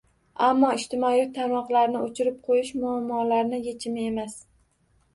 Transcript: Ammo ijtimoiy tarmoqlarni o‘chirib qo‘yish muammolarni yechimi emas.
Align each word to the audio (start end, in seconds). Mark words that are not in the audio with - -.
Ammo 0.45 0.71
ijtimoiy 0.77 1.21
tarmoqlarni 1.35 2.01
o‘chirib 2.07 2.41
qo‘yish 2.49 2.75
muammolarni 2.83 3.63
yechimi 3.71 4.11
emas. 4.11 4.39